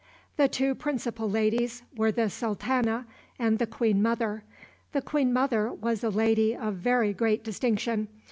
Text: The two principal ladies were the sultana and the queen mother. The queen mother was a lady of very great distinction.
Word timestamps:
The 0.35 0.47
two 0.47 0.73
principal 0.73 1.29
ladies 1.29 1.83
were 1.95 2.11
the 2.11 2.27
sultana 2.31 3.05
and 3.37 3.59
the 3.59 3.67
queen 3.67 4.01
mother. 4.01 4.43
The 4.93 5.01
queen 5.03 5.31
mother 5.31 5.71
was 5.71 6.03
a 6.03 6.09
lady 6.09 6.55
of 6.55 6.73
very 6.73 7.13
great 7.13 7.43
distinction. 7.43 8.07